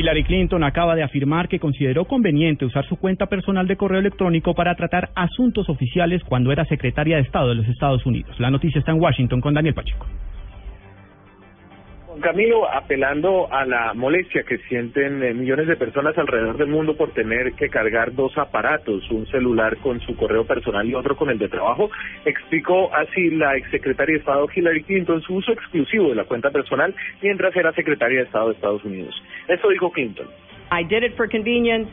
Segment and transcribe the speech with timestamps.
[0.00, 4.54] Hillary Clinton acaba de afirmar que consideró conveniente usar su cuenta personal de correo electrónico
[4.54, 8.34] para tratar asuntos oficiales cuando era secretaria de Estado de los Estados Unidos.
[8.40, 10.06] La noticia está en Washington con Daniel Pacheco.
[12.18, 17.12] Camilo, apelando a la molestia que sienten eh, millones de personas alrededor del mundo por
[17.12, 21.38] tener que cargar dos aparatos, un celular con su correo personal y otro con el
[21.38, 21.90] de trabajo,
[22.24, 26.94] explicó así la exsecretaria de Estado Hillary Clinton su uso exclusivo de la cuenta personal
[27.22, 29.14] mientras era secretaria de Estado de Estados Unidos.
[29.48, 30.26] Esto dijo Clinton.
[30.72, 31.90] I did it for convenience,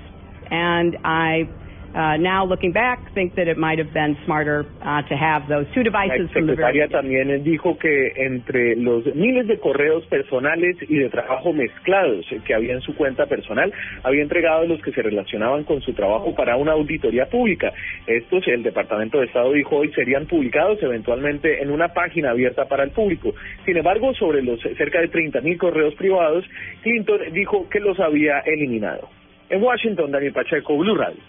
[0.49, 1.47] and I
[1.93, 5.65] uh, now looking back think that it might have been smarter uh, to have those
[5.73, 10.97] two La devices very exsecretaria también dijo que entre los miles de correos personales y
[10.97, 13.71] de trabajo mezclados que había en su cuenta personal,
[14.03, 17.71] había entregado los que se relacionaban con su trabajo para una auditoría pública.
[18.05, 22.83] Estos, el Departamento de Estado dijo hoy, serían publicados eventualmente en una página abierta para
[22.83, 23.33] el público.
[23.65, 26.45] Sin embargo, sobre los cerca de 30 mil correos privados,
[26.83, 29.09] Clinton dijo que los había eliminado.
[29.49, 31.19] En Washington, Daniel Pacheco, Blue Radio.